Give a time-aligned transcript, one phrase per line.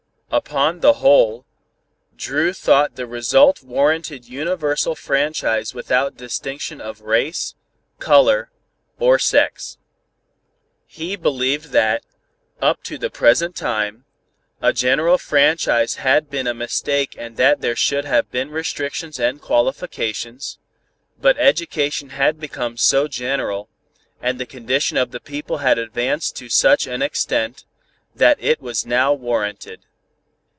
[0.33, 1.45] Upon the whole,
[2.15, 7.53] Dru thought the result warranted universal franchise without distinction of race,
[7.99, 8.49] color
[8.97, 9.77] or sex.
[10.85, 12.05] He believed that,
[12.61, 14.05] up to the present time,
[14.61, 19.41] a general franchise had been a mistake and that there should have been restrictions and
[19.41, 20.59] qualifications,
[21.19, 23.67] but education had become so general,
[24.21, 27.65] and the condition of the people had advanced to such an extent,
[28.15, 29.83] that it was now warranted.